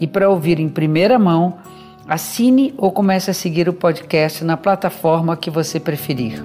[0.00, 1.58] e para ouvir em primeira mão,
[2.08, 6.42] assine ou comece a seguir o podcast na plataforma que você preferir.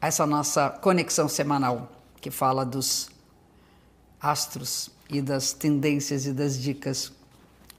[0.00, 3.10] Essa nossa conexão semanal que fala dos
[4.20, 7.12] astros e das tendências e das dicas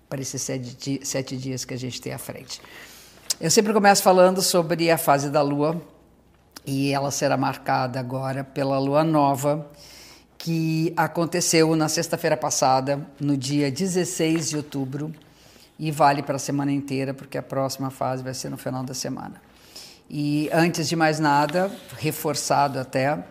[0.08, 2.62] para esses sete, sete dias que a gente tem à frente.
[3.42, 5.82] Eu sempre começo falando sobre a fase da Lua,
[6.66, 9.70] e ela será marcada agora pela lua nova
[10.38, 15.14] que aconteceu na sexta-feira passada, no dia 16 de outubro,
[15.80, 18.94] e vale para a semana inteira, porque a próxima fase vai ser no final da
[18.94, 19.42] semana.
[20.10, 23.24] E antes de mais nada, reforçado até,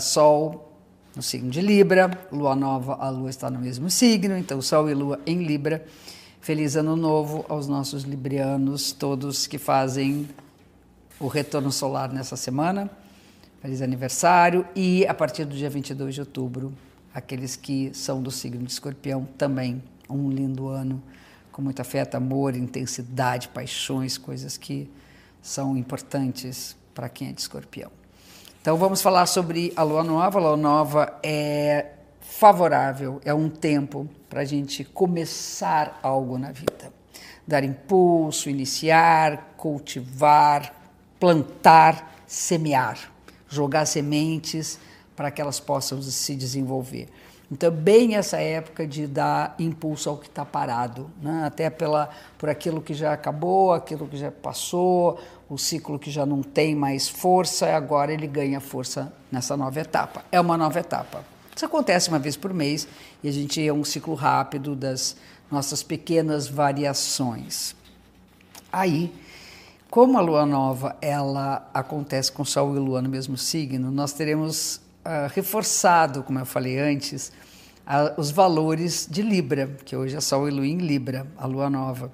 [0.00, 0.72] Sol
[1.14, 4.94] no signo de Libra, Lua nova, a Lua está no mesmo signo, então Sol e
[4.94, 5.84] Lua em Libra.
[6.40, 10.28] Feliz Ano Novo aos nossos librianos, todos que fazem
[11.20, 12.90] o retorno solar nessa semana.
[13.62, 14.66] Feliz aniversário.
[14.74, 16.72] E a partir do dia 22 de outubro,
[17.14, 19.80] aqueles que são do signo de escorpião também.
[20.10, 21.00] Um lindo ano
[21.52, 24.90] com muito afeto, amor, intensidade, paixões, coisas que
[25.40, 27.92] são importantes para quem é de escorpião.
[28.60, 30.38] Então vamos falar sobre a lua nova.
[30.38, 31.86] A lua nova é
[32.20, 36.92] favorável, é um tempo para a gente começar algo na vida.
[37.46, 40.90] Dar impulso, iniciar, cultivar,
[41.20, 43.12] plantar, semear,
[43.52, 44.78] jogar sementes
[45.14, 47.08] para que elas possam se desenvolver.
[47.50, 51.44] Então, bem essa época de dar impulso ao que está parado, né?
[51.44, 56.24] até pela, por aquilo que já acabou, aquilo que já passou, o ciclo que já
[56.24, 60.24] não tem mais força, agora ele ganha força nessa nova etapa.
[60.32, 61.22] É uma nova etapa.
[61.54, 62.88] Isso acontece uma vez por mês
[63.22, 65.14] e a gente é um ciclo rápido das
[65.50, 67.76] nossas pequenas variações.
[68.72, 69.12] Aí,
[69.92, 74.76] como a lua nova ela acontece com Sol e Lua no mesmo signo, nós teremos
[75.04, 77.30] uh, reforçado, como eu falei antes,
[77.86, 81.68] uh, os valores de Libra, que hoje é Sol e Lua em Libra, a lua
[81.68, 82.10] nova.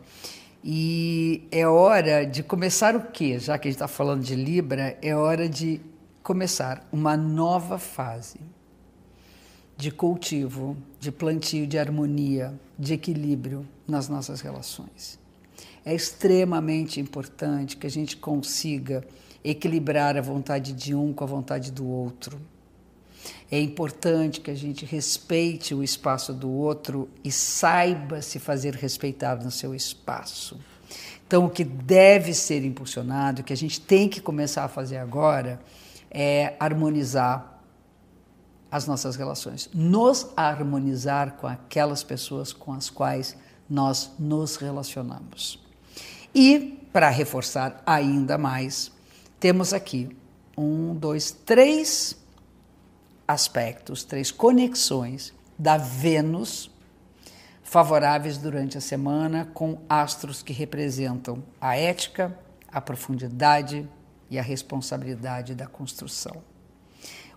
[0.64, 3.38] E é hora de começar o quê?
[3.38, 5.80] Já que a gente está falando de Libra, é hora de
[6.20, 8.40] começar uma nova fase
[9.76, 15.27] de cultivo, de plantio, de harmonia, de equilíbrio nas nossas relações.
[15.84, 19.04] É extremamente importante que a gente consiga
[19.42, 22.41] equilibrar a vontade de um com a vontade do outro.
[23.50, 29.36] É importante que a gente respeite o espaço do outro e saiba se fazer respeitar
[29.36, 30.58] no seu espaço.
[31.26, 34.96] Então, o que deve ser impulsionado, o que a gente tem que começar a fazer
[34.96, 35.60] agora,
[36.10, 37.62] é harmonizar
[38.70, 43.36] as nossas relações, nos harmonizar com aquelas pessoas com as quais
[43.68, 45.60] nós nos relacionamos.
[46.34, 48.90] E, para reforçar ainda mais,
[49.40, 50.16] temos aqui
[50.56, 52.16] um, dois, três
[53.26, 56.70] aspectos, três conexões da Vênus
[57.62, 62.36] favoráveis durante a semana com astros que representam a ética,
[62.72, 63.86] a profundidade
[64.30, 66.42] e a responsabilidade da construção.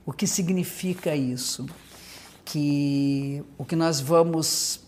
[0.06, 1.66] O que significa isso?
[2.46, 4.82] Que o que nós vamos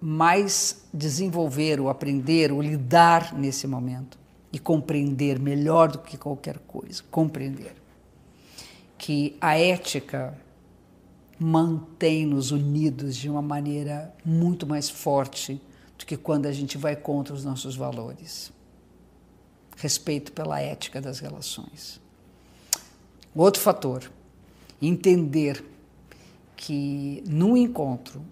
[0.00, 4.18] mais desenvolver, ou aprender, ou lidar nesse momento
[4.52, 7.74] e compreender melhor do que qualquer coisa, compreender
[8.98, 10.36] que a ética
[11.38, 15.60] mantém-nos unidos de uma maneira muito mais forte
[15.98, 18.52] do que quando a gente vai contra os nossos valores.
[19.76, 22.00] Respeito pela ética das relações.
[23.34, 24.10] Outro fator,
[24.80, 25.62] entender
[26.56, 28.24] que no encontro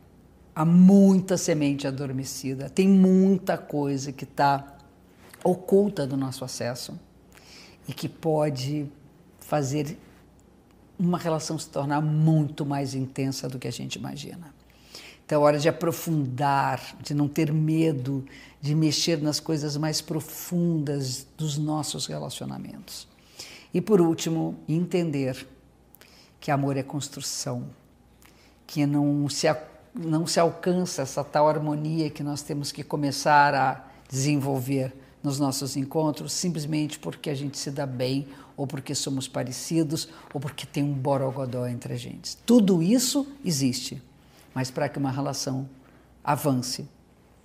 [0.54, 4.76] há muita semente adormecida, tem muita coisa que está
[5.42, 6.98] oculta do nosso acesso
[7.88, 8.86] e que pode
[9.40, 9.98] fazer
[10.98, 14.54] uma relação se tornar muito mais intensa do que a gente imagina.
[15.26, 18.24] Então é hora de aprofundar, de não ter medo
[18.60, 23.06] de mexer nas coisas mais profundas dos nossos relacionamentos.
[23.72, 25.46] E por último, entender
[26.40, 27.68] que amor é construção,
[28.66, 29.46] que não se
[29.94, 34.92] não se alcança essa tal harmonia que nós temos que começar a desenvolver
[35.22, 40.40] nos nossos encontros simplesmente porque a gente se dá bem ou porque somos parecidos ou
[40.40, 42.36] porque tem um borogodó entre a gente.
[42.38, 44.02] Tudo isso existe.
[44.52, 45.68] Mas para que uma relação
[46.22, 46.88] avance,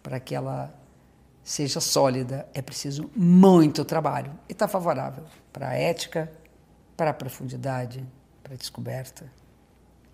[0.01, 0.73] para que ela
[1.43, 4.31] seja sólida, é preciso muito trabalho.
[4.47, 5.23] E está favorável
[5.53, 6.31] para a ética,
[6.97, 8.05] para a profundidade,
[8.43, 9.31] para a descoberta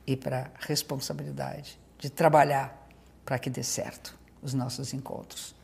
[0.08, 2.88] e para a responsabilidade de trabalhar
[3.26, 5.56] para que dê certo os nossos encontros.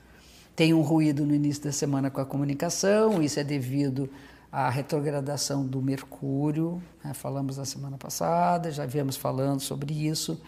[0.56, 4.10] Tem um ruído no início da semana com a comunicação, isso é devido
[4.52, 7.14] à retrogradação do Mercúrio, né?
[7.14, 10.42] falamos na semana passada, já viemos falando sobre isso.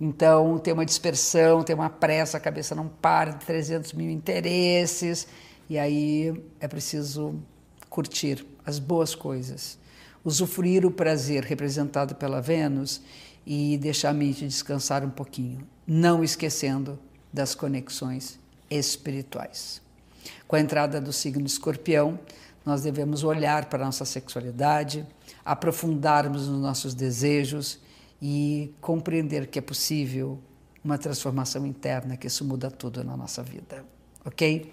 [0.00, 5.28] Então, tem uma dispersão, tem uma pressa, a cabeça não para de 300 mil interesses,
[5.68, 7.34] e aí é preciso
[7.88, 9.78] curtir as boas coisas,
[10.24, 13.00] usufruir o prazer representado pela Vênus
[13.46, 16.98] e deixar a mente descansar um pouquinho, não esquecendo
[17.32, 18.38] das conexões
[18.70, 19.80] espirituais.
[20.46, 22.18] Com a entrada do signo escorpião,
[22.64, 25.04] nós devemos olhar para a nossa sexualidade,
[25.44, 27.80] aprofundarmos nos nossos desejos
[28.20, 30.38] e compreender que é possível
[30.84, 33.84] uma transformação interna, que isso muda tudo na nossa vida,
[34.24, 34.72] ok?